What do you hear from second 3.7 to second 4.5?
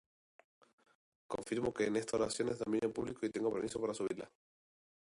para subirla.